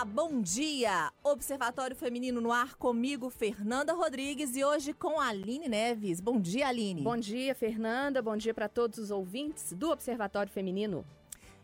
[0.00, 1.12] Olá, bom dia!
[1.22, 6.22] Observatório Feminino no ar comigo, Fernanda Rodrigues, e hoje com a Aline Neves.
[6.22, 7.02] Bom dia, Aline.
[7.02, 8.22] Bom dia, Fernanda.
[8.22, 11.04] Bom dia para todos os ouvintes do Observatório Feminino.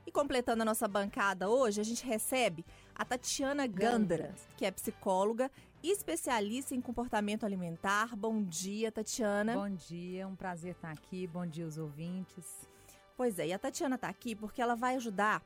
[0.06, 2.62] E completando a nossa bancada hoje, a gente recebe
[2.94, 5.50] a Tatiana Gandra, que é psicóloga
[5.82, 8.14] e especialista em comportamento alimentar.
[8.14, 9.54] Bom dia, Tatiana.
[9.54, 11.26] Bom dia, é um prazer estar aqui.
[11.26, 12.68] Bom dia, os ouvintes.
[13.16, 15.42] Pois é, e a Tatiana está aqui porque ela vai ajudar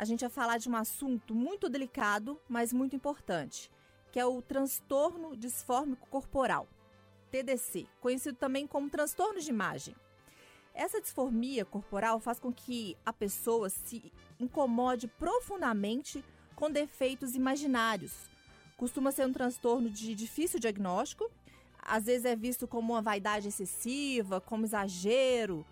[0.00, 3.70] a gente vai falar de um assunto muito delicado, mas muito importante,
[4.10, 6.66] que é o transtorno disfórmico corporal,
[7.30, 9.94] TDC, conhecido também como transtorno de imagem.
[10.72, 14.10] Essa disformia corporal faz com que a pessoa se
[14.40, 16.24] incomode profundamente
[16.56, 18.14] com defeitos imaginários.
[18.78, 21.30] Costuma ser um transtorno de difícil diagnóstico,
[21.78, 25.62] às vezes é visto como uma vaidade excessiva, como exagero,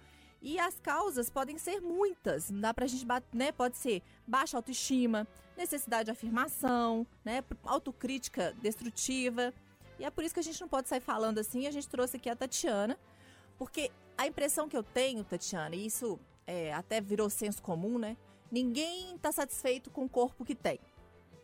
[0.40, 2.50] e as causas podem ser muitas.
[2.50, 3.52] Dá pra gente né?
[3.52, 7.42] Pode ser baixa autoestima, necessidade de afirmação, né?
[7.64, 9.52] Autocrítica destrutiva.
[9.98, 11.66] E é por isso que a gente não pode sair falando assim.
[11.66, 12.98] A gente trouxe aqui a Tatiana,
[13.58, 18.16] porque a impressão que eu tenho, Tatiana, e isso é, até virou senso comum, né?
[18.50, 20.78] Ninguém está satisfeito com o corpo que tem.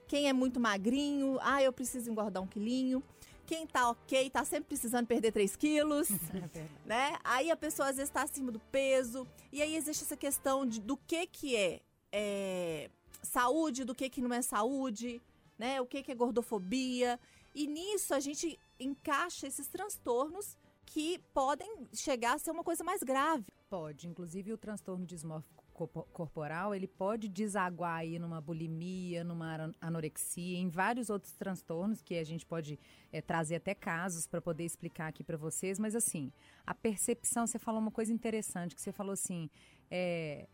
[0.07, 3.03] Quem é muito magrinho, ah, eu preciso engordar um quilinho.
[3.47, 7.19] Quem tá ok, tá sempre precisando perder 3 quilos, é né?
[7.23, 9.27] Aí a pessoa às vezes tá acima do peso.
[9.53, 11.81] E aí existe essa questão de, do que que é,
[12.13, 12.91] é
[13.23, 15.21] saúde, do que que não é saúde,
[15.59, 15.81] né?
[15.81, 17.19] O que que é gordofobia.
[17.55, 20.57] E nisso a gente encaixa esses transtornos
[20.87, 23.45] que podem chegar a ser uma coisa mais grave.
[23.69, 30.69] Pode, inclusive o transtorno dismórfico corporal, ele pode desaguar aí numa bulimia, numa anorexia, em
[30.69, 32.79] vários outros transtornos que a gente pode
[33.13, 35.79] é, trazer até casos para poder explicar aqui para vocês.
[35.79, 36.33] Mas assim,
[36.65, 39.51] a percepção, você falou uma coisa interessante, que você falou assim,
[39.91, 40.47] é,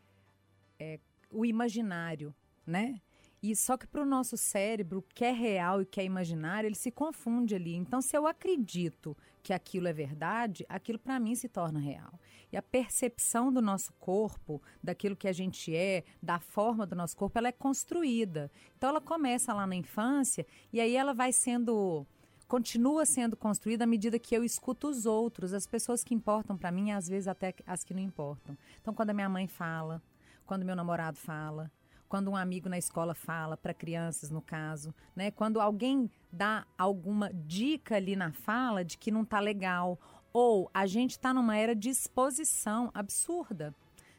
[0.78, 0.98] é
[1.30, 2.34] o imaginário,
[2.66, 3.00] né?
[3.42, 6.04] E só que para o nosso cérebro, o que é real e o que é
[6.04, 7.74] imaginário, ele se confunde ali.
[7.74, 12.20] Então, se eu acredito que aquilo é verdade, aquilo para mim se torna real.
[12.52, 17.16] E a percepção do nosso corpo, daquilo que a gente é, da forma do nosso
[17.16, 18.50] corpo, ela é construída.
[18.76, 22.06] Então, ela começa lá na infância e aí ela vai sendo
[22.46, 26.72] continua sendo construída à medida que eu escuto os outros, as pessoas que importam para
[26.72, 28.58] mim, às vezes até as que não importam.
[28.80, 30.02] Então, quando a minha mãe fala,
[30.44, 31.70] quando meu namorado fala,
[32.10, 35.30] quando um amigo na escola fala para crianças, no caso, né?
[35.30, 39.96] Quando alguém dá alguma dica ali na fala de que não tá legal,
[40.32, 43.72] ou a gente está numa era de exposição absurda.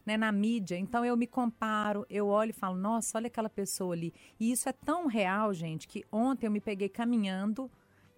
[0.04, 0.76] Né, na mídia.
[0.76, 4.12] Então eu me comparo, eu olho e falo, nossa, olha aquela pessoa ali.
[4.40, 7.70] E isso é tão real, gente, que ontem eu me peguei caminhando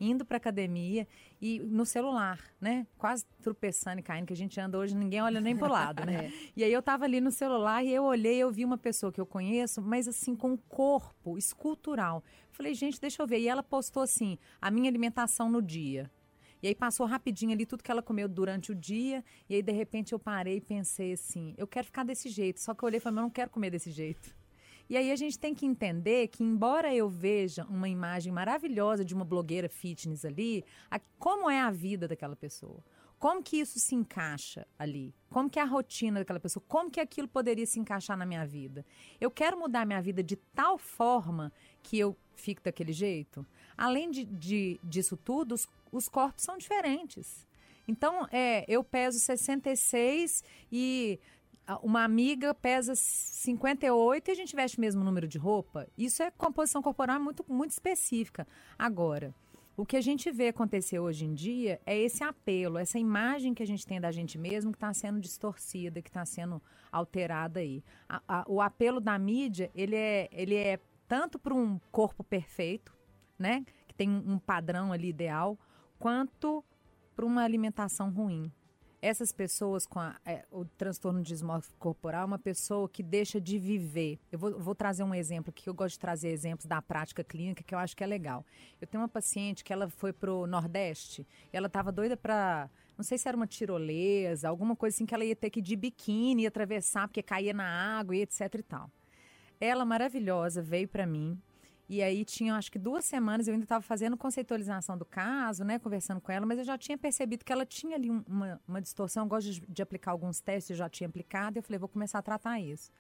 [0.10, 1.08] indo para academia
[1.42, 2.86] e no celular, né?
[2.98, 6.26] Quase tropeçando e caindo, que a gente anda hoje, ninguém olha nem pro lado, né?
[6.28, 6.32] é.
[6.56, 9.20] E aí eu tava ali no celular e eu olhei, eu vi uma pessoa que
[9.20, 12.24] eu conheço, mas assim, com um corpo escultural.
[12.52, 13.40] Falei, gente, deixa eu ver.
[13.40, 16.10] E ela postou assim, a minha alimentação no dia.
[16.62, 19.22] E aí passou rapidinho ali tudo que ela comeu durante o dia.
[19.50, 22.62] E aí, de repente, eu parei e pensei assim, eu quero ficar desse jeito.
[22.62, 24.34] Só que eu olhei e falei, eu não quero comer desse jeito.
[24.90, 29.14] E aí a gente tem que entender que, embora eu veja uma imagem maravilhosa de
[29.14, 32.84] uma blogueira fitness ali, a, como é a vida daquela pessoa?
[33.18, 35.16] Como que isso se encaixa ali?
[35.30, 36.62] Como que é a rotina daquela pessoa?
[36.68, 38.86] Como que aquilo poderia se encaixar na minha vida?
[39.20, 41.52] Eu quero mudar minha vida de tal forma
[41.82, 43.46] que eu fique daquele jeito?
[43.78, 47.48] Além de, de disso tudo, os, os corpos são diferentes.
[47.88, 51.18] Então, é, eu peso 66 e
[51.82, 56.32] uma amiga pesa 58 e a gente veste o mesmo número de roupa, isso é
[56.32, 58.48] composição corporal muito, muito específica.
[58.78, 59.34] Agora,
[59.76, 63.64] o que a gente vê acontecer hoje em dia é esse apelo, essa imagem que
[63.64, 67.84] a gente tem da gente mesmo que está sendo distorcida, que está sendo alterada aí.
[68.08, 72.96] A, a, o apelo da mídia, ele é, ele é tanto para um corpo perfeito,
[73.40, 75.58] né, que tem um padrão ali ideal,
[75.98, 76.64] quanto
[77.16, 78.52] para uma alimentação ruim
[79.04, 83.60] essas pessoas com a, é, o transtorno de dismórfico corporal, uma pessoa que deixa de
[83.60, 84.18] viver.
[84.32, 87.62] Eu vou, vou trazer um exemplo que eu gosto de trazer exemplos da prática clínica
[87.62, 88.46] que eu acho que é legal.
[88.80, 93.04] Eu tenho uma paciente que ela foi pro Nordeste, e ela estava doida para não
[93.04, 95.76] sei se era uma tirolesa, alguma coisa assim que ela ia ter que ir de
[95.76, 98.90] biquíni atravessar porque caía na água e etc e tal.
[99.60, 101.38] Ela maravilhosa veio para mim
[101.90, 105.78] e aí tinha, acho que duas semanas, eu ainda estava fazendo conceitualização do caso, né,
[105.78, 109.24] conversando com ela, mas eu já tinha percebido que ela tinha ali uma, uma distorção.
[109.24, 111.90] Eu gosto de, de aplicar alguns testes, eu já tinha aplicado, e eu falei, vou
[111.90, 112.92] começar a tratar isso.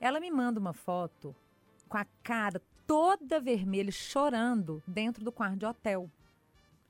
[0.00, 1.34] Ela me manda uma foto
[1.88, 6.10] com a cara toda vermelha, chorando, dentro do quarto de hotel.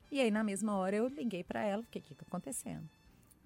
[0.09, 2.87] E aí, na mesma hora, eu liguei para ela, o que que tá acontecendo?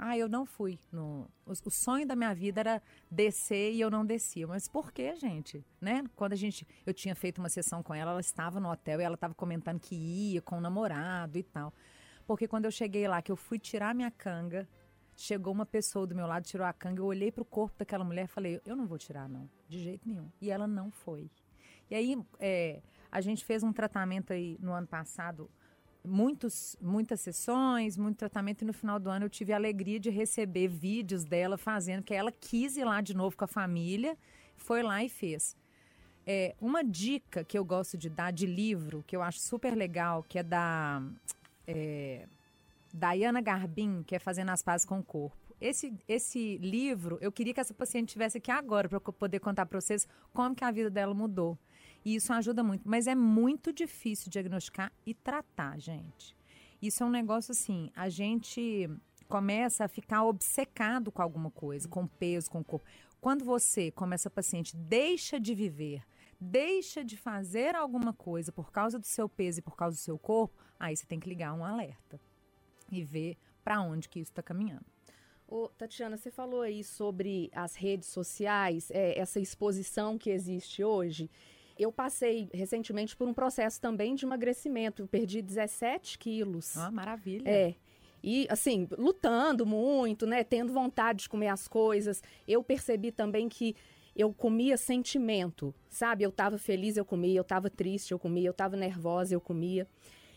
[0.04, 0.80] Ah, eu não fui.
[0.92, 4.48] No, o, sonho da minha vida era descer e eu não descia.
[4.48, 5.64] Mas por que, gente?
[5.80, 6.04] Né?
[6.16, 6.68] Quando a gente.
[6.84, 9.80] Eu tinha feito uma sessão com ela, ela estava no hotel e ela estava comentando
[9.80, 11.72] que ia com o namorado e tal.
[12.26, 14.68] Porque quando eu cheguei lá, que eu fui tirar minha canga,
[15.16, 18.04] chegou uma pessoa do meu lado, tirou a canga, eu olhei para o corpo daquela
[18.04, 20.32] mulher e falei, eu não vou tirar, não, de jeito nenhum.
[20.42, 21.30] E ela não foi.
[21.92, 22.82] E aí, é,
[23.12, 25.48] a gente fez um tratamento aí no ano passado
[26.04, 30.10] muitos, muitas sessões, muito tratamento, e no final do ano eu tive a alegria de
[30.10, 34.18] receber vídeos dela fazendo, que ela quis ir lá de novo com a família,
[34.56, 35.56] foi lá e fez.
[36.26, 40.24] É, uma dica que eu gosto de dar de livro, que eu acho super legal,
[40.24, 41.02] que é da
[41.66, 42.28] é,
[42.94, 45.36] Diana Garbin, que é Fazendo as Pazes com o Corpo.
[45.60, 49.80] Esse, esse livro, eu queria que essa paciente estivesse aqui agora para poder contar para
[49.80, 51.58] vocês como que a vida dela mudou.
[52.04, 52.88] E isso ajuda muito.
[52.88, 56.36] Mas é muito difícil diagnosticar e tratar, gente.
[56.82, 58.90] Isso é um negócio assim, a gente
[59.28, 62.86] começa a ficar obcecado com alguma coisa, com peso, com corpo.
[63.22, 66.04] Quando você, como essa paciente, deixa de viver,
[66.40, 70.18] deixa de fazer alguma coisa por causa do seu peso e por causa do seu
[70.18, 72.20] corpo, aí você tem que ligar um alerta
[72.92, 74.86] e ver para onde que isso está caminhando.
[75.48, 81.30] Ô, Tatiana, você falou aí sobre as redes sociais, é, essa exposição que existe hoje.
[81.78, 85.02] Eu passei recentemente por um processo também de emagrecimento.
[85.02, 86.78] Eu perdi 17 quilos.
[86.78, 87.50] Ah, maravilha.
[87.50, 87.76] É.
[88.24, 90.44] E, assim, lutando muito, né?
[90.44, 92.22] Tendo vontade de comer as coisas.
[92.48, 93.76] Eu percebi também que
[94.16, 96.24] eu comia sentimento, sabe?
[96.24, 97.40] Eu estava feliz, eu comia.
[97.40, 98.48] Eu estava triste, eu comia.
[98.48, 99.88] Eu estava nervosa, eu comia.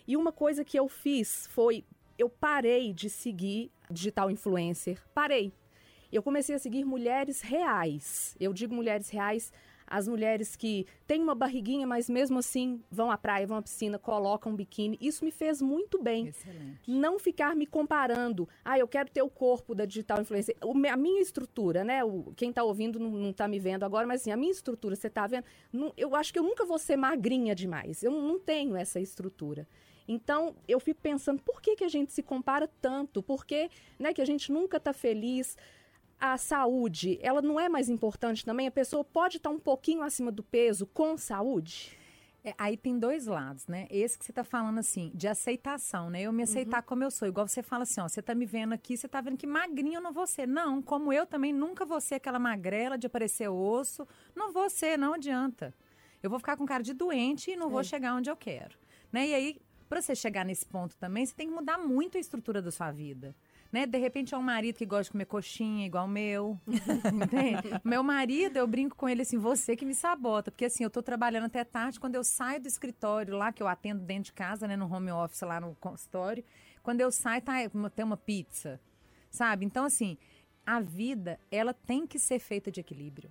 [0.07, 1.85] E uma coisa que eu fiz foi...
[2.17, 5.03] Eu parei de seguir digital influencer.
[5.13, 5.53] Parei.
[6.13, 8.37] Eu comecei a seguir mulheres reais.
[8.39, 9.53] Eu digo mulheres reais
[9.95, 13.97] as mulheres que têm uma barriguinha, mas mesmo assim vão à praia, vão à piscina,
[13.97, 14.99] colocam um biquíni.
[15.01, 16.27] Isso me fez muito bem.
[16.27, 16.81] Excelente.
[16.91, 18.49] Não ficar me comparando.
[18.65, 20.57] Ah, eu quero ter o corpo da digital influencer.
[20.65, 22.03] O, a minha estrutura, né?
[22.03, 25.07] O, quem está ouvindo não, está me vendo agora, mas assim, a minha estrutura, você
[25.07, 25.45] está vendo?
[25.73, 28.03] Não, eu acho que eu nunca vou ser magrinha demais.
[28.03, 29.65] Eu não tenho essa estrutura.
[30.09, 33.23] Então, eu fico pensando, por que, que a gente se compara tanto?
[33.23, 35.57] Por que, né, que a gente nunca está feliz?
[36.33, 38.67] A saúde, ela não é mais importante também?
[38.67, 41.99] A pessoa pode estar um pouquinho acima do peso com saúde?
[42.43, 43.87] É, aí tem dois lados, né?
[43.91, 46.23] Esse que você está falando assim, de aceitação, né?
[46.23, 46.87] Eu me aceitar uhum.
[46.87, 47.29] como eu sou.
[47.29, 49.97] Igual você fala assim, ó, você está me vendo aqui, você está vendo que magrinho
[49.97, 50.47] eu não vou ser.
[50.47, 54.07] Não, como eu também nunca vou ser aquela magrela de aparecer osso.
[54.35, 55.75] Não vou ser, não adianta.
[56.23, 57.71] Eu vou ficar com cara de doente e não é.
[57.71, 58.77] vou chegar onde eu quero.
[59.13, 59.29] Né?
[59.29, 62.63] E aí, para você chegar nesse ponto também, você tem que mudar muito a estrutura
[62.63, 63.35] da sua vida
[63.75, 63.87] né?
[63.87, 66.57] De repente é um marido que gosta de comer coxinha igual o meu,
[67.13, 67.81] entende?
[67.83, 71.03] Meu marido, eu brinco com ele assim, você que me sabota, porque assim, eu tô
[71.03, 74.69] trabalhando até tarde, quando eu saio do escritório lá, que eu atendo dentro de casa,
[74.69, 76.45] né, no home office lá no consultório,
[76.85, 77.55] quando eu saio, tá,
[77.93, 78.81] tem uma pizza,
[79.29, 79.67] sabe?
[79.67, 80.17] Então, assim,
[80.65, 83.29] a vida, ela tem que ser feita de equilíbrio.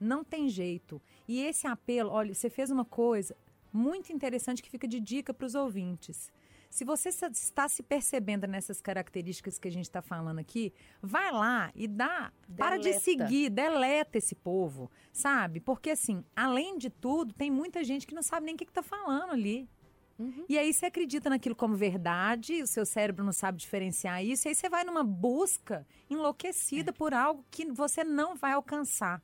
[0.00, 1.02] Não tem jeito.
[1.28, 3.36] E esse apelo, olha, você fez uma coisa
[3.70, 6.32] muito interessante que fica de dica para os ouvintes.
[6.72, 10.72] Se você está se percebendo nessas características que a gente está falando aqui,
[11.02, 12.32] vai lá e dá.
[12.48, 12.56] Deleta.
[12.56, 15.60] Para de seguir, deleta esse povo, sabe?
[15.60, 18.82] Porque, assim, além de tudo, tem muita gente que não sabe nem o que está
[18.82, 19.68] falando ali.
[20.18, 20.46] Uhum.
[20.48, 24.50] E aí você acredita naquilo como verdade, o seu cérebro não sabe diferenciar isso, e
[24.50, 26.94] aí você vai numa busca enlouquecida é.
[26.94, 29.22] por algo que você não vai alcançar.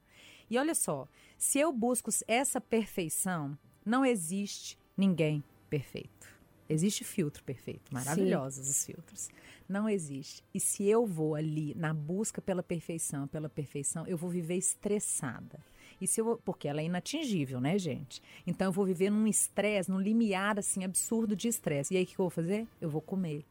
[0.50, 1.08] E olha só,
[1.38, 6.37] se eu busco essa perfeição, não existe ninguém perfeito.
[6.68, 8.70] Existe filtro perfeito, maravilhosos Sim.
[8.70, 9.28] os filtros.
[9.68, 10.42] Não existe.
[10.52, 15.58] E se eu vou ali na busca pela perfeição, pela perfeição, eu vou viver estressada.
[16.00, 18.22] E se eu porque ela é inatingível, né, gente?
[18.46, 21.94] Então eu vou viver num estresse, num limiar assim absurdo de estresse.
[21.94, 22.66] E aí o que eu vou fazer?
[22.80, 23.44] Eu vou comer.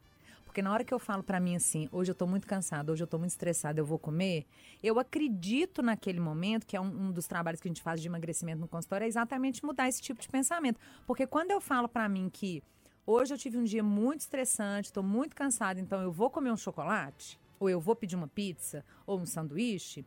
[0.44, 3.02] Porque na hora que eu falo para mim assim, hoje eu tô muito cansada, hoje
[3.02, 4.46] eu tô muito estressada, eu vou comer,
[4.82, 8.08] eu acredito naquele momento, que é um, um, dos trabalhos que a gente faz de
[8.08, 10.80] emagrecimento no consultório, é exatamente mudar esse tipo de pensamento.
[11.06, 12.62] Porque quando eu falo para mim que
[13.10, 16.58] Hoje eu tive um dia muito estressante, estou muito cansada, então eu vou comer um
[16.58, 20.04] chocolate, ou eu vou pedir uma pizza, ou um sanduíche.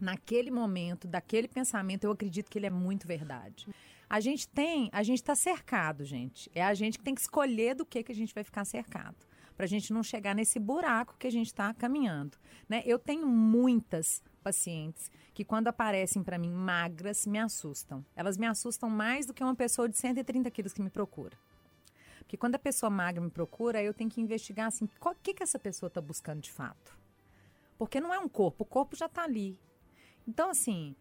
[0.00, 3.68] Naquele momento, daquele pensamento, eu acredito que ele é muito verdade.
[4.10, 6.50] A gente tem, a gente está cercado, gente.
[6.52, 9.24] É a gente que tem que escolher do que, que a gente vai ficar cercado.
[9.56, 12.36] Para a gente não chegar nesse buraco que a gente está caminhando.
[12.68, 12.82] Né?
[12.84, 18.04] Eu tenho muitas pacientes que, quando aparecem para mim magras, me assustam.
[18.16, 21.36] Elas me assustam mais do que uma pessoa de 130 quilos que me procura.
[22.22, 25.42] Porque quando a pessoa magra me procura, eu tenho que investigar assim, o que, que
[25.42, 26.96] essa pessoa está buscando de fato.
[27.76, 29.58] Porque não é um corpo, o corpo já está ali.
[30.26, 30.94] Então, assim,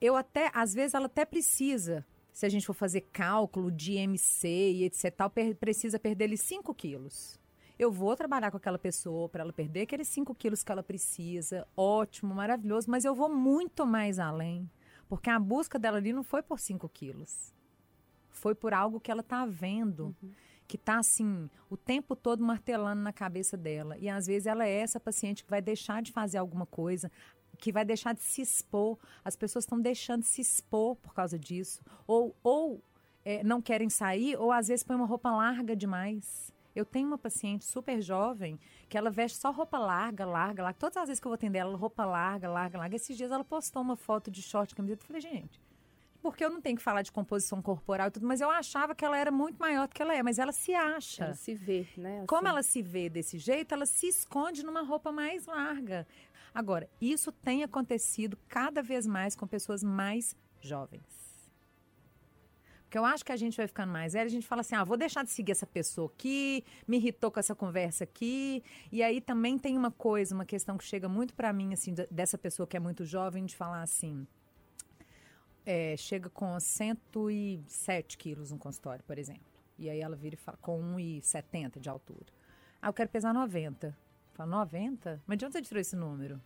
[0.00, 4.48] eu até, às vezes, ela até precisa, se a gente for fazer cálculo de MC
[4.48, 7.38] e etc, tal, per, precisa perder ali 5 quilos.
[7.78, 11.66] Eu vou trabalhar com aquela pessoa para ela perder aqueles 5 quilos que ela precisa.
[11.76, 12.90] Ótimo, maravilhoso.
[12.90, 14.68] Mas eu vou muito mais além.
[15.08, 17.54] Porque a busca dela ali não foi por 5 quilos.
[18.38, 20.16] Foi por algo que ela está vendo.
[20.22, 20.30] Uhum.
[20.66, 23.96] Que está assim, o tempo todo martelando na cabeça dela.
[23.98, 27.10] E às vezes ela é essa paciente que vai deixar de fazer alguma coisa,
[27.56, 28.98] que vai deixar de se expor.
[29.24, 31.82] As pessoas estão deixando de se expor por causa disso.
[32.06, 32.82] Ou, ou
[33.24, 36.52] é, não querem sair, ou às vezes põe uma roupa larga demais.
[36.74, 40.78] Eu tenho uma paciente super jovem que ela veste só roupa larga, larga, larga.
[40.78, 42.96] Todas as vezes que eu vou atender ela, roupa larga, larga, larga.
[42.96, 45.02] Esses dias ela postou uma foto de short, camiseta.
[45.02, 45.60] Eu falei, gente,
[46.30, 49.04] porque eu não tenho que falar de composição corporal e tudo, mas eu achava que
[49.04, 51.24] ela era muito maior do que ela é, mas ela se acha.
[51.24, 52.18] Ela se vê, né?
[52.18, 52.26] Assim.
[52.26, 56.06] Como ela se vê desse jeito, ela se esconde numa roupa mais larga.
[56.54, 61.18] Agora, isso tem acontecido cada vez mais com pessoas mais jovens.
[62.88, 64.82] Porque eu acho que a gente vai ficando mais velho, a gente fala assim: ah,
[64.82, 68.62] vou deixar de seguir essa pessoa aqui, me irritou com essa conversa aqui.
[68.90, 72.38] E aí também tem uma coisa, uma questão que chega muito para mim, assim, dessa
[72.38, 74.26] pessoa que é muito jovem, de falar assim.
[75.70, 79.44] É, chega com 107 quilos no consultório, por exemplo.
[79.78, 82.24] E aí ela vira e fala, com 1,70 de altura.
[82.80, 83.94] Ah, eu quero pesar 90.
[84.32, 85.22] Fala, 90?
[85.26, 86.40] Mas de onde você tirou esse número?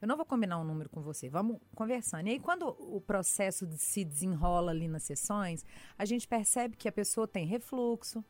[0.00, 2.26] Eu não vou combinar um número com você, vamos conversando.
[2.26, 5.64] E aí, quando o processo se desenrola ali nas sessões,
[5.96, 8.24] a gente percebe que a pessoa tem refluxo.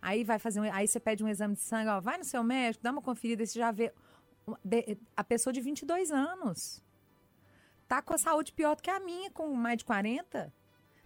[0.00, 2.44] Aí vai fazer um, aí você pede um exame de sangue, ó, vai no seu
[2.44, 3.92] médico, dá uma conferida, você já vê
[5.16, 6.80] a pessoa de 22 anos
[7.88, 10.52] tá com a saúde pior do que a minha, com mais de 40.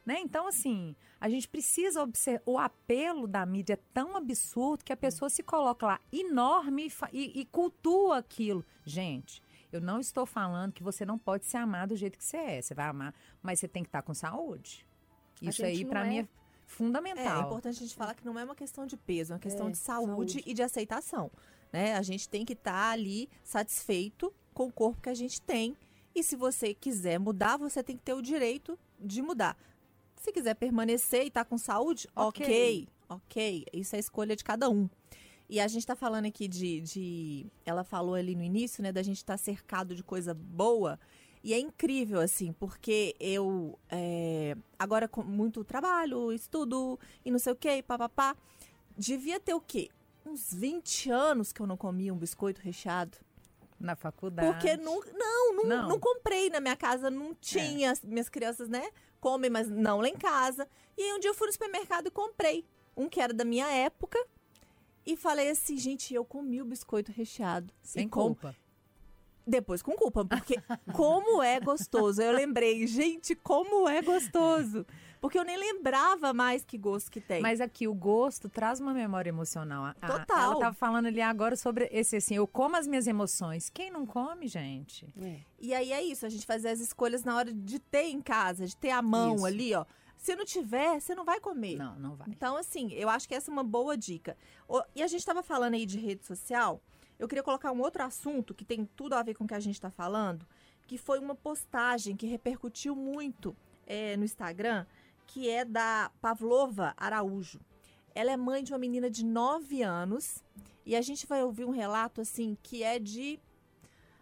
[0.05, 0.19] Né?
[0.21, 2.43] Então, assim, a gente precisa observar.
[2.45, 7.41] O apelo da mídia é tão absurdo que a pessoa se coloca lá enorme e,
[7.41, 8.65] e cultua aquilo.
[8.85, 12.37] Gente, eu não estou falando que você não pode se amar do jeito que você
[12.37, 12.61] é.
[12.61, 14.85] Você vai amar, mas você tem que estar com saúde.
[15.41, 16.09] Isso aí, para é...
[16.09, 16.29] mim, é
[16.67, 17.25] fundamental.
[17.25, 19.41] É, é, importante a gente falar que não é uma questão de peso, é uma
[19.41, 21.31] questão é, de saúde, saúde, e de aceitação.
[21.73, 21.95] Né?
[21.95, 25.77] A gente tem que estar tá ali satisfeito com o corpo que a gente tem.
[26.15, 29.57] E se você quiser mudar, você tem que ter o direito de mudar.
[30.17, 33.17] Se quiser permanecer e estar tá com saúde, ok, ok.
[33.17, 33.65] okay.
[33.73, 34.89] Isso é escolha de cada um.
[35.49, 37.47] E a gente está falando aqui de, de.
[37.65, 40.99] Ela falou ali no início, né, da gente estar tá cercado de coisa boa.
[41.45, 47.53] E é incrível, assim, porque eu, é, agora com muito trabalho, estudo e não sei
[47.53, 48.37] o quê, papapá,
[48.97, 49.91] devia ter o quê?
[50.25, 53.19] Uns 20 anos que eu não comia um biscoito recheado.
[53.83, 54.49] Na faculdade.
[54.49, 55.89] Porque não, não, não, não.
[55.89, 57.93] não comprei na minha casa, não tinha.
[57.93, 58.07] É.
[58.07, 60.69] Minhas crianças, né, comem, mas não lá em casa.
[60.97, 62.65] E aí um dia eu fui no supermercado e comprei.
[62.97, 64.19] Um que era da minha época,
[65.05, 67.73] e falei assim, gente, eu comi o biscoito recheado.
[67.83, 68.55] Sem culpa.
[69.45, 70.63] Depois com culpa, porque
[70.95, 72.23] como é gostoso.
[72.23, 74.87] Eu lembrei, gente, como é gostoso.
[75.23, 77.41] Porque eu nem lembrava mais que gosto que tem.
[77.41, 79.85] Mas aqui, o gosto traz uma memória emocional.
[79.85, 80.43] A, Total.
[80.43, 83.71] Ela estava falando ali agora sobre esse assim, eu como as minhas emoções.
[83.71, 85.15] Quem não come, gente?
[85.17, 85.39] É.
[85.61, 88.67] E aí é isso, a gente fazer as escolhas na hora de ter em casa,
[88.67, 89.47] de ter a mão isso.
[89.47, 89.87] ali, ó.
[90.17, 91.77] Se não tiver, você não vai comer.
[91.77, 92.27] Não, não vai.
[92.29, 94.37] Então, assim, eu acho que essa é uma boa dica.
[94.93, 96.83] E a gente estava falando aí de rede social.
[97.17, 99.61] Eu queria colocar um outro assunto que tem tudo a ver com o que a
[99.61, 100.45] gente está falando,
[100.85, 104.85] que foi uma postagem que repercutiu muito é, no Instagram,
[105.33, 107.59] que é da Pavlova Araújo.
[108.15, 110.45] Ela é mãe de uma menina de 9 anos
[110.85, 113.41] e a gente vai ouvir um relato assim que é de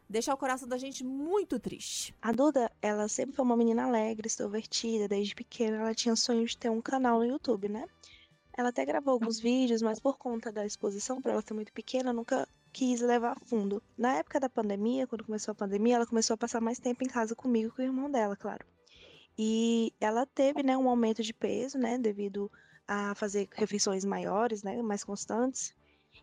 [0.09, 2.15] deixar o coração da gente muito triste.
[2.23, 6.57] A Duda, ela sempre foi uma menina alegre, extrovertida, desde pequena ela tinha sonho de
[6.57, 7.89] ter um canal no YouTube, né?
[8.57, 12.13] Ela até gravou alguns vídeos, mas por conta da exposição, para ela ser muito pequena,
[12.13, 13.83] nunca quis levar a fundo.
[13.99, 17.09] Na época da pandemia, quando começou a pandemia, ela começou a passar mais tempo em
[17.09, 18.65] casa comigo e com o irmão dela, claro.
[19.43, 22.53] E ela teve, né, um aumento de peso, né, devido
[22.87, 25.75] a fazer refeições maiores, né, mais constantes.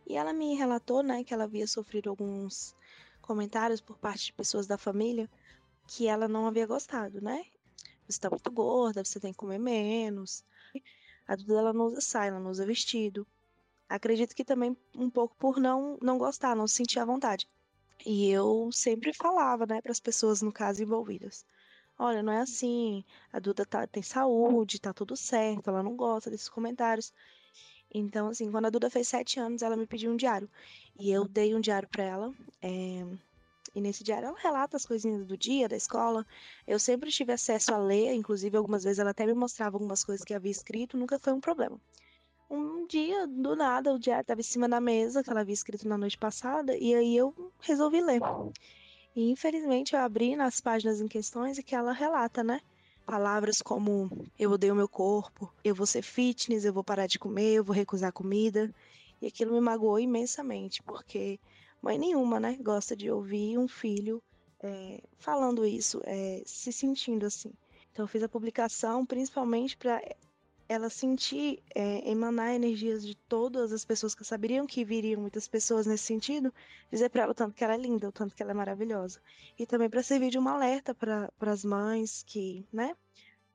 [0.06, 2.76] E ela me relatou, né, que ela havia sofrido alguns
[3.20, 5.28] comentários por parte de pessoas da família
[5.88, 7.44] que ela não havia gostado, né?
[8.08, 10.46] Você tá muito gorda, você tem que comer menos.
[11.28, 13.26] A Duda ela não usa saia, ela não usa vestido.
[13.90, 17.50] Acredito que também um pouco por não não gostar, não se sentir à vontade.
[18.06, 21.44] E eu sempre falava, né, para as pessoas no caso envolvidas.
[22.00, 23.04] Olha, não é assim.
[23.32, 25.70] A Duda tá, tem saúde, tá tudo certo.
[25.70, 27.12] Ela não gosta desses comentários.
[27.94, 30.50] Então, assim, quando a Duda fez sete anos, ela me pediu um diário.
[31.00, 32.34] E eu dei um diário para ela.
[32.62, 33.06] É...
[33.76, 36.26] E nesse diário ela relata as coisinhas do dia, da escola.
[36.66, 40.26] Eu sempre tive acesso a ler, inclusive algumas vezes ela até me mostrava algumas coisas
[40.26, 41.80] que havia escrito, nunca foi um problema.
[42.50, 45.88] Um dia, do nada, o diário estava em cima da mesa, que ela havia escrito
[45.88, 48.22] na noite passada, e aí eu resolvi ler.
[49.18, 52.62] E infelizmente eu abri nas páginas em questões e que ela relata, né?
[53.04, 57.56] Palavras como eu odeio meu corpo, eu vou ser fitness, eu vou parar de comer,
[57.56, 58.72] eu vou recusar comida.
[59.20, 61.40] E aquilo me magoou imensamente, porque
[61.82, 64.22] mãe nenhuma, né, gosta de ouvir um filho
[64.62, 67.52] é, falando isso, é, se sentindo assim.
[67.92, 70.00] Então eu fiz a publicação principalmente para
[70.70, 75.86] ela sentir, é, emanar energias de todas as pessoas que saberiam que viriam muitas pessoas
[75.86, 76.54] nesse sentido,
[76.92, 79.22] dizer para ela o tanto que ela é linda, o tanto que ela é maravilhosa.
[79.58, 82.96] E também para servir de um alerta para as mães que, né?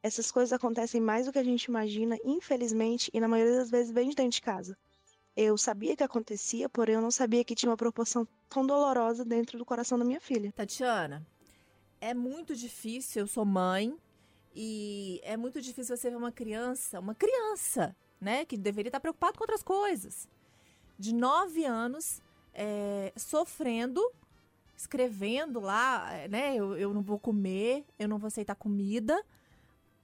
[0.03, 3.93] Essas coisas acontecem mais do que a gente imagina, infelizmente, e na maioria das vezes
[3.93, 4.77] vem de dentro de casa.
[5.37, 9.57] Eu sabia que acontecia, porém eu não sabia que tinha uma proporção tão dolorosa dentro
[9.59, 10.53] do coração da minha filha.
[10.53, 11.25] Tatiana,
[12.01, 13.97] é muito difícil, eu sou mãe,
[14.55, 19.39] e é muito difícil você ver uma criança, uma criança, né, que deveria estar preocupado
[19.39, 20.29] com outras coisas,
[20.99, 22.21] de nove anos,
[22.53, 24.01] é, sofrendo,
[24.77, 29.25] escrevendo lá, né, eu, eu não vou comer, eu não vou aceitar comida,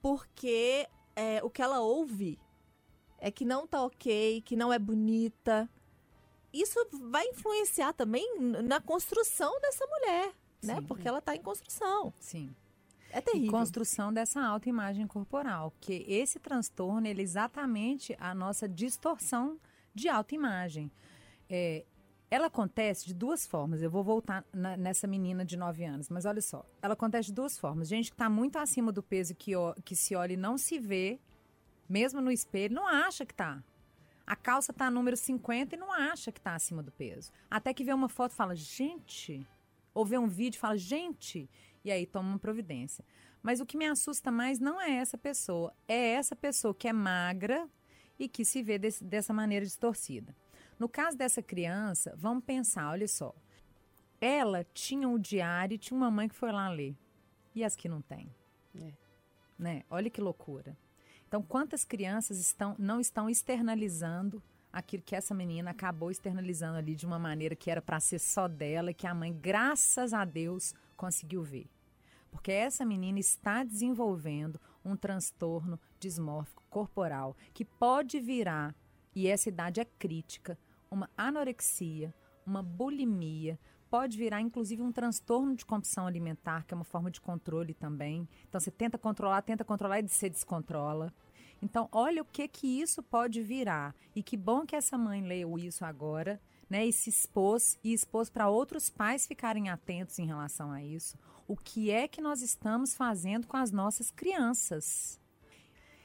[0.01, 2.39] porque é, o que ela ouve
[3.19, 5.69] é que não tá ok, que não é bonita.
[6.51, 6.79] Isso
[7.09, 10.75] vai influenciar também na construção dessa mulher, né?
[10.75, 10.83] Sim.
[10.83, 12.13] Porque ela tá em construção.
[12.19, 12.55] Sim.
[13.11, 13.47] É terrível.
[13.47, 19.59] E construção dessa autoimagem corporal, que esse transtorno ele é exatamente a nossa distorção
[19.93, 20.91] de autoimagem.
[21.49, 21.85] É,
[22.31, 23.81] ela acontece de duas formas.
[23.81, 26.63] Eu vou voltar na, nessa menina de 9 anos, mas olha só.
[26.81, 27.87] Ela acontece de duas formas.
[27.87, 31.19] Gente que está muito acima do peso que, que se olha e não se vê,
[31.87, 33.63] mesmo no espelho, não acha que está.
[34.27, 37.31] A calça está número 50 e não acha que está acima do peso.
[37.49, 39.45] Até que vê uma foto e fala, gente.
[39.91, 41.49] Ou vê um vídeo e fala, gente.
[41.83, 43.03] E aí toma uma providência.
[43.41, 45.73] Mas o que me assusta mais não é essa pessoa.
[45.87, 47.67] É essa pessoa que é magra
[48.17, 50.35] e que se vê desse, dessa maneira distorcida.
[50.77, 53.33] No caso dessa criança, vamos pensar, olha só.
[54.19, 56.95] Ela tinha um diário e tinha uma mãe que foi lá ler.
[57.55, 58.33] E as que não têm?
[58.75, 58.91] É.
[59.57, 59.83] Né?
[59.89, 60.77] Olha que loucura.
[61.27, 67.05] Então, quantas crianças estão não estão externalizando aquilo que essa menina acabou externalizando ali de
[67.05, 71.43] uma maneira que era para ser só dela que a mãe, graças a Deus, conseguiu
[71.43, 71.69] ver.
[72.31, 78.75] Porque essa menina está desenvolvendo um transtorno dismórfico corporal que pode virar,
[79.15, 80.57] e essa idade é crítica,
[80.91, 82.13] uma anorexia,
[82.45, 87.19] uma bulimia, pode virar inclusive um transtorno de compulsão alimentar, que é uma forma de
[87.19, 88.27] controle também.
[88.47, 91.11] Então você tenta controlar, tenta controlar e você descontrola.
[91.61, 93.95] Então, olha o que que isso pode virar.
[94.15, 96.85] E que bom que essa mãe leu isso agora, né?
[96.85, 101.17] E se expôs e expôs para outros pais ficarem atentos em relação a isso.
[101.47, 105.18] O que é que nós estamos fazendo com as nossas crianças?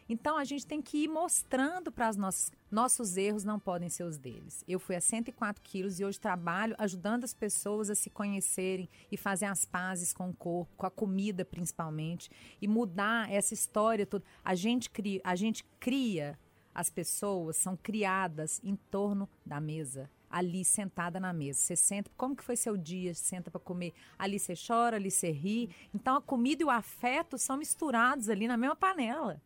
[0.09, 2.53] Então a gente tem que ir mostrando para as nossas.
[2.71, 4.65] Nossos erros não podem ser os deles.
[4.67, 9.17] Eu fui a 104 quilos e hoje trabalho ajudando as pessoas a se conhecerem e
[9.17, 14.25] fazer as pazes com o corpo, com a comida principalmente, e mudar essa história toda.
[14.45, 16.39] A gente cria, a gente cria
[16.75, 21.61] as pessoas, são criadas em torno da mesa ali sentada na mesa.
[21.61, 23.15] Você senta, como que foi seu dia?
[23.15, 23.95] Senta para comer.
[24.19, 25.71] Ali você chora, ali você ri.
[25.95, 29.41] Então a comida e o afeto são misturados ali na mesma panela.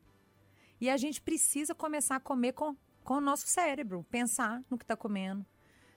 [0.81, 4.85] E a gente precisa começar a comer com, com o nosso cérebro, pensar no que
[4.85, 5.45] está comendo,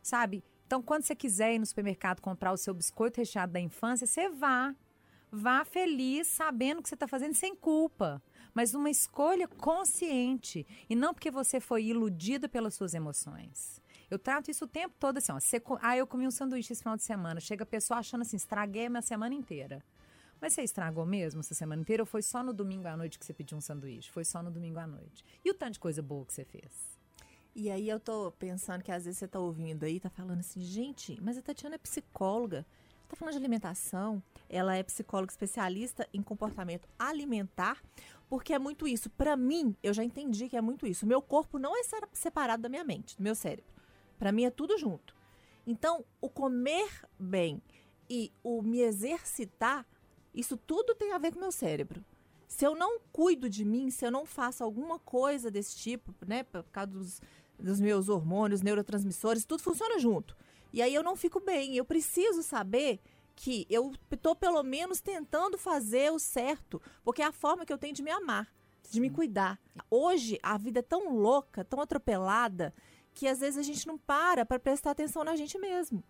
[0.01, 0.43] sabe?
[0.65, 4.29] Então, quando você quiser ir no supermercado comprar o seu biscoito recheado da infância, você
[4.29, 4.73] vá.
[5.29, 8.21] Vá feliz, sabendo que você está fazendo sem culpa.
[8.53, 10.65] Mas uma escolha consciente.
[10.89, 13.81] E não porque você foi iludido pelas suas emoções.
[14.09, 15.39] Eu trato isso o tempo todo assim, ó.
[15.39, 17.39] Você, ah, eu comi um sanduíche esse final de semana.
[17.39, 19.83] Chega a pessoa achando assim, estraguei a minha semana inteira.
[20.41, 23.25] Mas você estragou mesmo essa semana inteira ou foi só no domingo à noite que
[23.25, 24.09] você pediu um sanduíche?
[24.09, 25.23] Foi só no domingo à noite.
[25.45, 26.99] E o tanto de coisa boa que você fez?
[27.53, 30.61] E aí eu tô pensando que às vezes você tá ouvindo aí, tá falando assim,
[30.61, 32.65] gente, mas a Tatiana é psicóloga,
[33.07, 37.79] tá falando de alimentação, ela é psicóloga especialista em comportamento alimentar,
[38.27, 39.11] porque é muito isso.
[39.11, 41.05] Para mim, eu já entendi que é muito isso.
[41.05, 41.81] Meu corpo não é
[42.13, 43.69] separado da minha mente, do meu cérebro.
[44.17, 45.13] Para mim é tudo junto.
[45.67, 47.61] Então, o comer bem
[48.09, 49.85] e o me exercitar
[50.33, 52.03] isso tudo tem a ver com o meu cérebro.
[52.47, 56.43] Se eu não cuido de mim, se eu não faço alguma coisa desse tipo, né,
[56.43, 57.21] por causa dos,
[57.57, 60.35] dos meus hormônios, neurotransmissores, tudo funciona junto.
[60.73, 61.75] E aí eu não fico bem.
[61.75, 62.99] Eu preciso saber
[63.35, 67.77] que eu estou pelo menos tentando fazer o certo, porque é a forma que eu
[67.77, 68.47] tenho de me amar,
[68.89, 69.59] de me cuidar.
[69.89, 72.73] Hoje a vida é tão louca, tão atropelada,
[73.13, 76.03] que às vezes a gente não para para prestar atenção na gente mesmo.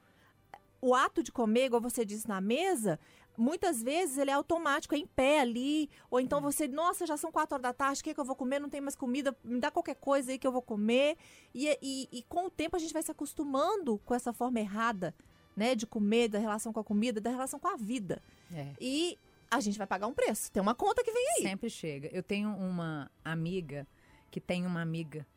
[0.82, 3.00] O ato de comer, igual você disse na mesa,
[3.38, 6.42] muitas vezes ele é automático, é em pé ali, ou então é.
[6.42, 8.60] você, nossa, já são quatro horas da tarde, o que, é que eu vou comer?
[8.60, 11.18] Não tem mais comida, me dá qualquer coisa aí que eu vou comer.
[11.54, 15.16] E, e, e com o tempo a gente vai se acostumando com essa forma errada,
[15.56, 18.22] né, de comer, da relação com a comida, da relação com a vida.
[18.54, 18.74] É.
[18.80, 19.18] E
[19.50, 21.42] a gente vai pagar um preço, tem uma conta que vem aí.
[21.44, 22.10] Sempre chega.
[22.14, 23.88] Eu tenho uma amiga
[24.30, 25.28] que tem uma amiga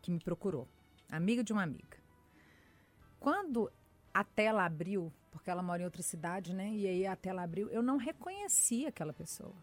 [0.00, 0.68] que me procurou,
[1.10, 1.98] amiga de uma amiga.
[3.18, 3.70] quando
[4.14, 6.70] a tela abriu, porque ela mora em outra cidade, né?
[6.70, 9.54] E aí a tela abriu, eu não reconheci aquela pessoa.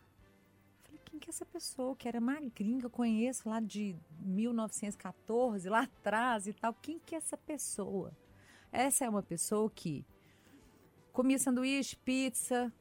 [0.83, 5.69] Falei, quem que é essa pessoa que era magrinha, que eu conheço lá de 1914,
[5.69, 6.73] lá atrás e tal?
[6.73, 8.11] Quem que é essa pessoa?
[8.69, 10.05] Essa é uma pessoa que
[11.13, 12.71] comia sanduíche, pizza,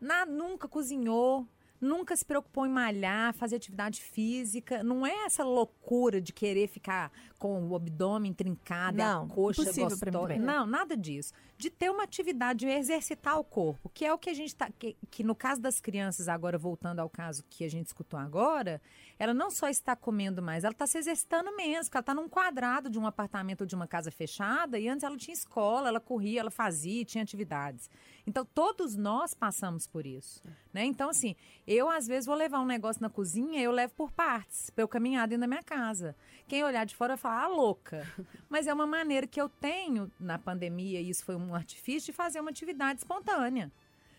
[0.00, 1.46] na, nunca cozinhou,
[1.86, 4.82] nunca se preocupou em malhar, fazer atividade física.
[4.82, 10.36] Não é essa loucura de querer ficar com o abdômen trincado, Não, a coxa gostosa.
[10.36, 11.32] Não, nada disso.
[11.56, 14.70] De ter uma atividade, de exercitar o corpo, que é o que a gente tá.
[14.78, 18.80] Que, que no caso das crianças, agora voltando ao caso que a gente escutou agora,
[19.18, 22.28] ela não só está comendo mais, ela está se exercitando mesmo, porque ela está num
[22.28, 26.00] quadrado de um apartamento ou de uma casa fechada, e antes ela tinha escola, ela
[26.00, 27.88] corria, ela fazia, tinha atividades.
[28.26, 30.42] Então, todos nós passamos por isso.
[30.72, 30.84] Né?
[30.84, 34.68] Então, assim, eu às vezes vou levar um negócio na cozinha, eu levo por partes,
[34.68, 36.16] para eu caminhar dentro da minha casa.
[36.48, 38.04] Quem olhar de fora vai falar, ah, louca.
[38.50, 42.12] Mas é uma maneira que eu tenho na pandemia, e isso foi um artifício, de
[42.12, 43.70] fazer uma atividade espontânea.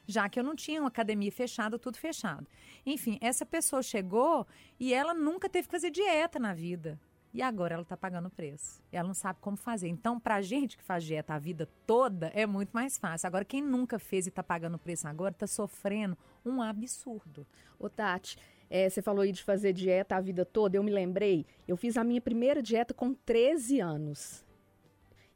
[0.07, 2.47] Já que eu não tinha uma academia fechada, tudo fechado.
[2.85, 4.47] Enfim, essa pessoa chegou
[4.79, 6.97] e ela nunca teve que fazer dieta na vida.
[7.33, 8.81] E agora ela está pagando o preço.
[8.91, 9.87] Ela não sabe como fazer.
[9.87, 13.27] Então, para gente que faz dieta a vida toda, é muito mais fácil.
[13.27, 17.45] Agora, quem nunca fez e está pagando o preço agora, está sofrendo um absurdo.
[17.77, 18.37] Ô, Tati,
[18.69, 20.77] é, você falou aí de fazer dieta a vida toda.
[20.77, 24.43] Eu me lembrei, eu fiz a minha primeira dieta com 13 anos.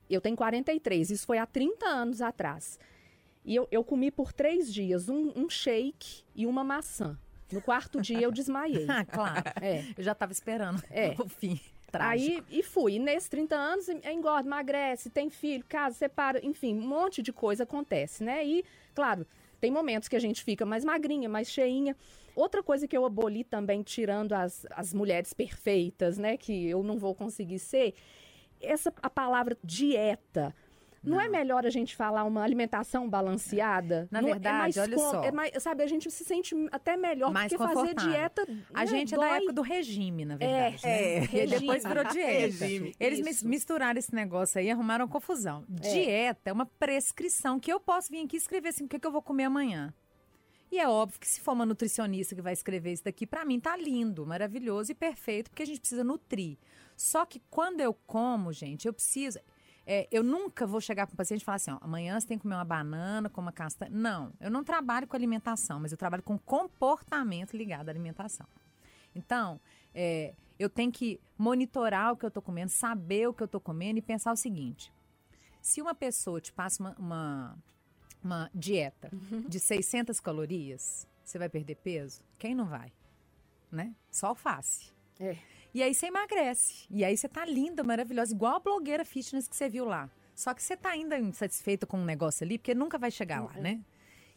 [0.10, 2.80] Eu tenho 43, isso foi há 30 anos atrás.
[3.46, 7.18] E eu, eu comi por três dias um, um shake e uma maçã.
[7.52, 8.86] No quarto dia eu desmaiei.
[8.90, 9.44] Ah, claro.
[9.62, 9.86] É.
[9.98, 11.16] Eu já estava esperando É.
[11.20, 11.60] o fim.
[11.92, 12.46] Trágico.
[12.50, 12.94] Aí, e fui.
[12.94, 17.64] E nesses 30 anos, engorda, emagrece, tem filho, casa, separa, enfim, um monte de coisa
[17.64, 18.46] acontece, né?
[18.46, 18.64] E,
[18.96, 19.28] claro,
[19.60, 21.96] tem momentos que a gente fica mais magrinha, mais cheinha.
[22.36, 26.38] Outra coisa que eu aboli também, tirando as, as mulheres perfeitas, né?
[26.38, 27.94] Que eu não vou conseguir ser,
[28.62, 30.56] essa a palavra dieta.
[31.04, 34.08] Não, é melhor a gente falar uma alimentação balanceada?
[34.12, 35.24] Na Não- verdade, é mais olha com- só.
[35.24, 38.48] É mais, sabe, a gente se sente até melhor, Mais porque fazer dieta.
[38.74, 40.86] A né, gente é da época do regime, na verdade.
[40.86, 41.28] É, né?
[41.34, 42.66] é, E depois virou dieta.
[42.66, 42.96] Regime.
[43.00, 43.28] Eles Isso.
[43.28, 45.64] mis- misturaram esse negócio aí e arrumaram confusão.
[45.68, 49.08] Dieta é uma prescrição que eu posso vir aqui e escrever assim, o que, que
[49.08, 49.94] eu vou comer amanhã.
[50.72, 53.60] E é óbvio que se for uma nutricionista que vai escrever isso daqui, pra mim
[53.60, 56.58] tá lindo, maravilhoso e perfeito, porque a gente precisa nutrir.
[56.96, 59.40] Só que quando eu como, gente, eu preciso.
[59.86, 62.38] É, eu nunca vou chegar para o paciente e falar assim: ó, amanhã você tem
[62.38, 63.92] que comer uma banana com uma castanha.
[63.92, 68.46] Não, eu não trabalho com alimentação, mas eu trabalho com comportamento ligado à alimentação.
[69.16, 69.60] Então,
[69.94, 73.60] é, eu tenho que monitorar o que eu estou comendo, saber o que eu estou
[73.60, 74.94] comendo e pensar o seguinte:
[75.62, 77.58] se uma pessoa te passa uma, uma,
[78.24, 79.12] uma dieta
[79.48, 82.22] de 600 calorias, você vai perder peso?
[82.38, 82.92] Quem não vai?
[83.72, 83.96] Né?
[84.12, 84.92] Só alface.
[85.20, 85.38] É.
[85.74, 86.86] E aí você emagrece.
[86.90, 90.10] E aí você tá linda, maravilhosa, igual a blogueira fitness que você viu lá.
[90.36, 93.54] Só que você tá ainda insatisfeita com um negócio ali, porque nunca vai chegar lá,
[93.54, 93.80] né?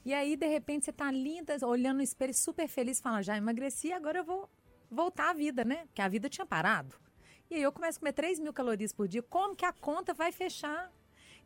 [0.04, 3.90] E aí, de repente, você tá linda, olhando no espelho, super feliz, falando, já emagreci,
[3.90, 4.50] agora eu vou
[4.90, 5.84] voltar à vida, né?
[5.86, 6.94] Porque a vida tinha parado.
[7.50, 9.22] E aí eu começo a comer 3 mil calorias por dia.
[9.22, 10.92] Como que a conta vai fechar?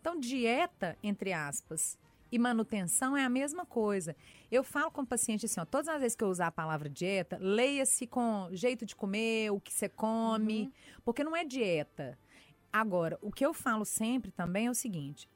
[0.01, 1.99] Então, dieta, entre aspas,
[2.31, 4.15] e manutenção é a mesma coisa.
[4.51, 6.89] Eu falo com o paciente assim, ó, todas as vezes que eu usar a palavra
[6.89, 10.73] dieta, leia-se com jeito de comer, o que você come,
[11.05, 12.19] porque não é dieta.
[12.73, 15.29] Agora, o que eu falo sempre também é o seguinte: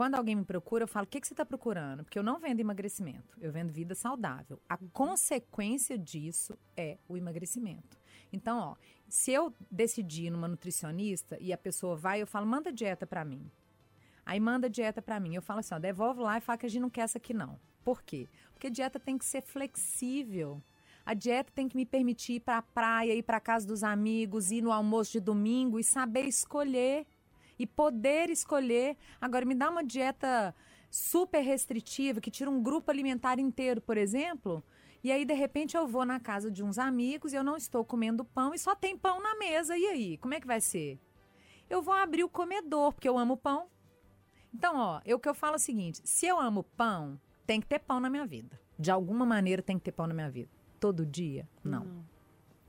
[0.00, 2.04] quando alguém me procura, eu falo: o que, que você está procurando?
[2.04, 4.60] Porque eu não vendo emagrecimento, eu vendo vida saudável.
[4.68, 7.98] A consequência disso é o emagrecimento.
[8.32, 8.76] Então, ó,
[9.08, 13.50] se eu decidir numa nutricionista e a pessoa vai, eu falo: manda dieta para mim.
[14.30, 15.34] Aí manda dieta para mim.
[15.34, 17.34] Eu falo assim: ó, devolve lá e fala que a gente não quer essa aqui,
[17.34, 17.58] não.
[17.82, 18.28] Por quê?
[18.52, 20.62] Porque dieta tem que ser flexível.
[21.04, 24.52] A dieta tem que me permitir ir para a praia, ir para casa dos amigos,
[24.52, 27.08] ir no almoço de domingo e saber escolher
[27.58, 28.96] e poder escolher.
[29.20, 30.54] Agora me dá uma dieta
[30.88, 34.62] super restritiva que tira um grupo alimentar inteiro, por exemplo,
[35.02, 37.84] e aí de repente eu vou na casa de uns amigos e eu não estou
[37.84, 39.76] comendo pão e só tem pão na mesa.
[39.76, 41.00] E aí, como é que vai ser?
[41.68, 43.68] Eu vou abrir o comedor, porque eu amo pão.
[44.52, 47.66] Então, ó, eu que eu falo é o seguinte: se eu amo pão, tem que
[47.66, 48.58] ter pão na minha vida.
[48.78, 50.50] De alguma maneira tem que ter pão na minha vida.
[50.78, 51.48] Todo dia?
[51.62, 52.04] Não.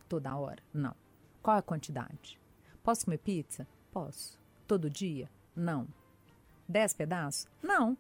[0.10, 0.62] Toda hora?
[0.74, 0.96] Não.
[1.42, 2.40] Qual a quantidade?
[2.84, 3.68] Posso comer pizza?
[3.92, 4.40] Posso.
[4.68, 5.30] Todo dia?
[5.56, 5.88] Não.
[6.68, 7.48] Dez pedaços?
[7.62, 7.98] Não.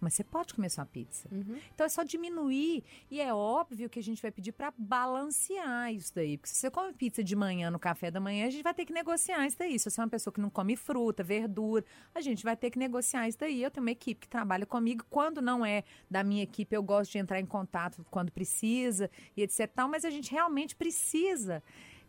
[0.00, 1.28] Mas você pode comer sua pizza.
[1.74, 2.84] Então é só diminuir.
[3.10, 6.36] E é óbvio que a gente vai pedir para balancear isso daí.
[6.36, 8.84] Porque se você come pizza de manhã no café da manhã, a gente vai ter
[8.84, 9.78] que negociar isso daí.
[9.78, 11.84] Se você é uma pessoa que não come fruta, verdura,
[12.14, 13.62] a gente vai ter que negociar isso daí.
[13.62, 15.04] Eu tenho uma equipe que trabalha comigo.
[15.10, 19.42] Quando não é da minha equipe, eu gosto de entrar em contato quando precisa e
[19.42, 19.70] etc.
[19.88, 21.62] Mas a gente realmente precisa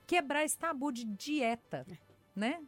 [0.05, 1.85] quebrar esse tabu de dieta,
[2.35, 2.61] né?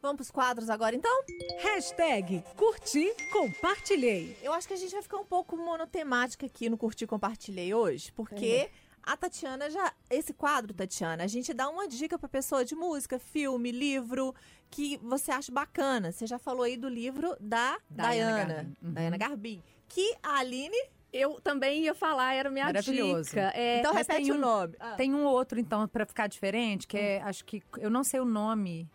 [0.00, 1.24] Vamos pros quadros agora, então?
[1.58, 4.36] Hashtag curti, compartilhei.
[4.42, 8.12] Eu acho que a gente vai ficar um pouco monotemática aqui no Curti Compartilhei hoje,
[8.12, 8.70] porque
[9.02, 9.92] a Tatiana já.
[10.08, 14.32] Esse quadro, Tatiana, a gente dá uma dica pra pessoa de música, filme, livro,
[14.70, 16.12] que você acha bacana.
[16.12, 18.76] Você já falou aí do livro da Diana Diana, Garbin.
[18.82, 18.92] Uhum.
[18.94, 19.62] Diana Garbin.
[19.88, 20.78] Que a Aline.
[21.10, 23.30] Eu também ia falar, era minha Maravilhoso.
[23.30, 23.50] dica.
[23.54, 24.76] É, então repete tem o um- nome.
[24.78, 24.94] Ah.
[24.94, 28.26] Tem um outro, então, pra ficar diferente, que é, acho que, eu não sei o
[28.26, 28.86] nome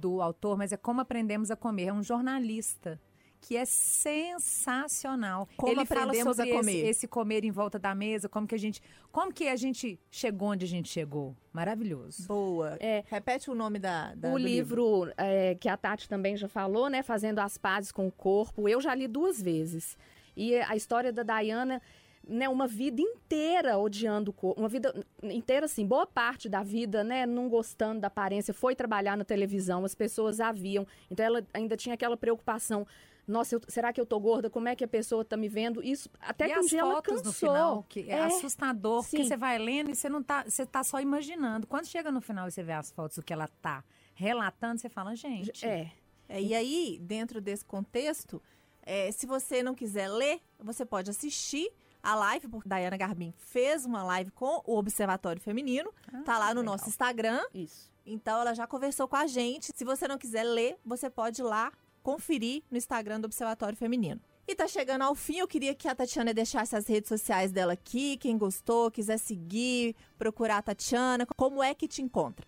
[0.00, 1.86] do autor, mas é Como Aprendemos a Comer.
[1.88, 3.00] É um jornalista
[3.42, 5.48] que é sensacional.
[5.56, 6.88] Como Ele fala Aprendemos sobre a esse- Comer.
[6.88, 10.48] Esse, comer em volta da mesa, como que a gente, como que a gente chegou
[10.48, 11.34] onde a gente chegou.
[11.52, 12.26] Maravilhoso.
[12.26, 12.76] Boa.
[12.80, 13.02] É.
[13.08, 16.88] Repete o nome da, da o do livro é, que a Tati também já falou,
[16.90, 17.02] né?
[17.02, 18.68] Fazendo as pazes com o corpo.
[18.68, 19.96] Eu já li duas vezes.
[20.36, 21.82] E a história da Diana,
[22.30, 22.48] né?
[22.48, 24.60] Uma vida inteira odiando o corpo.
[24.60, 27.26] Uma vida inteira, assim, boa parte da vida, né?
[27.26, 28.54] Não gostando da aparência.
[28.54, 30.86] Foi trabalhar na televisão, as pessoas a viam.
[31.10, 32.86] Então ela ainda tinha aquela preocupação.
[33.26, 34.50] Nossa, eu- será que eu tô gorda?
[34.50, 35.82] Como é que a pessoa tá me vendo?
[35.84, 37.24] Isso até e que um as dia ela fotos cansou.
[37.24, 39.24] no final, que é, É, assustador, porque sim.
[39.28, 41.66] você vai lendo e você não tá, você tá só imaginando.
[41.66, 44.88] Quando chega no final e você vê as fotos, o que ela tá relatando, você
[44.88, 45.90] fala, gente, É.
[46.28, 48.40] É, e aí, dentro desse contexto,
[48.82, 51.68] é, se você não quiser ler, você pode assistir
[52.02, 55.92] a live, porque Diana Garbin fez uma live com o Observatório Feminino.
[56.12, 56.76] Ah, tá lá no legal.
[56.76, 57.40] nosso Instagram.
[57.54, 57.90] Isso.
[58.04, 59.70] Então ela já conversou com a gente.
[59.74, 64.20] Se você não quiser ler, você pode ir lá conferir no Instagram do Observatório Feminino.
[64.48, 67.74] E tá chegando ao fim, eu queria que a Tatiana deixasse as redes sociais dela
[67.74, 68.16] aqui.
[68.16, 72.44] Quem gostou, quiser seguir, procurar a Tatiana, como é que te encontra?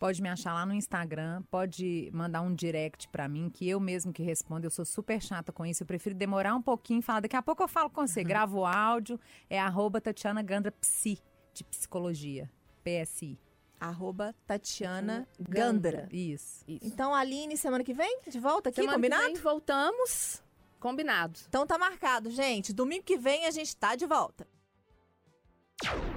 [0.00, 4.14] Pode me achar lá no Instagram, pode mandar um direct pra mim, que eu mesmo
[4.14, 4.64] que respondo.
[4.66, 5.82] Eu sou super chata com isso.
[5.82, 7.20] Eu prefiro demorar um pouquinho e falar.
[7.20, 8.24] Daqui a pouco eu falo com você.
[8.24, 9.20] Gravo o áudio.
[9.50, 11.18] É arroba Tatiana Gandra Psi,
[11.52, 12.50] de psicologia.
[12.82, 13.38] PSI.
[13.78, 16.08] Arroba Tatiana Gandra.
[16.10, 16.64] Isso.
[16.66, 16.80] Isso.
[16.82, 19.26] Então, Aline, semana que vem, de volta aqui, Semana combinado?
[19.26, 20.42] que vem voltamos.
[20.78, 21.38] Combinado.
[21.46, 22.72] Então tá marcado, gente.
[22.72, 24.48] Domingo que vem a gente tá de volta.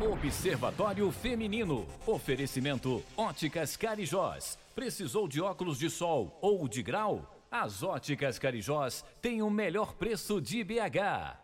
[0.01, 1.87] Observatório Feminino.
[2.05, 4.57] Oferecimento Óticas Carijós.
[4.75, 7.33] Precisou de óculos de sol ou de grau?
[7.49, 11.42] As Óticas Carijós têm o melhor preço de BH.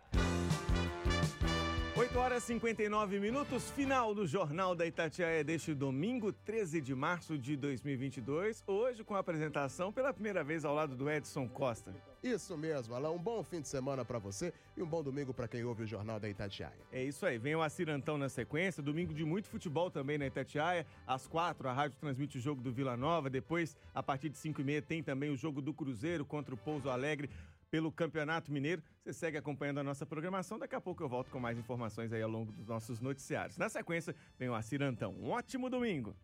[2.40, 7.38] 8 horas e 59 minutos, final do Jornal da Itatiaia deste domingo, 13 de março
[7.38, 8.64] de 2022.
[8.66, 11.94] Hoje com a apresentação pela primeira vez ao lado do Edson Costa.
[12.22, 13.14] Isso mesmo, Alain.
[13.14, 15.88] Um bom fim de semana pra você e um bom domingo pra quem ouve o
[15.88, 16.80] Jornal da Itatiaia.
[16.92, 20.86] É isso aí, vem o Acirantão na sequência, domingo de muito futebol também na Itatiaia.
[21.08, 24.60] Às quatro, a rádio transmite o jogo do Vila Nova, depois, a partir de 5
[24.60, 27.30] e meia, tem também o jogo do Cruzeiro contra o Pouso Alegre
[27.70, 28.84] pelo Campeonato Mineiro.
[29.04, 32.22] Você segue acompanhando a nossa programação, daqui a pouco eu volto com mais informações aí
[32.22, 33.58] ao longo dos nossos noticiários.
[33.58, 35.14] Na sequência, vem o Acirantão.
[35.14, 36.16] Um ótimo domingo!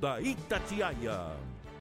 [0.00, 1.47] Da Itatiaia.